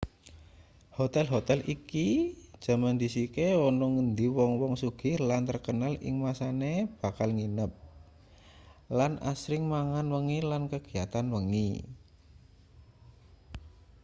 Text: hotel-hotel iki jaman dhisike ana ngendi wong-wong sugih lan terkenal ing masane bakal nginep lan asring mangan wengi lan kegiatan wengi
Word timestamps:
hotel-hotel 0.97 1.59
iki 1.75 2.07
jaman 2.65 2.95
dhisike 3.01 3.45
ana 3.67 3.85
ngendi 3.93 4.25
wong-wong 4.37 4.73
sugih 4.81 5.15
lan 5.29 5.41
terkenal 5.49 5.93
ing 6.07 6.15
masane 6.23 6.73
bakal 7.01 7.29
nginep 7.37 7.71
lan 8.97 9.11
asring 9.31 9.63
mangan 9.73 10.07
wengi 10.13 10.39
lan 10.51 10.63
kegiatan 10.73 11.25
wengi 11.33 11.69